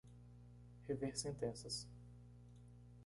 [0.87, 1.87] Rever sentenças.